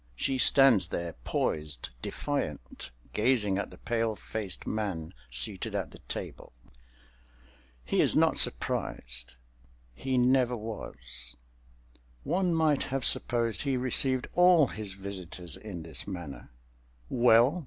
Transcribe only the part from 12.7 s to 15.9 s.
have supposed he received all his visitors in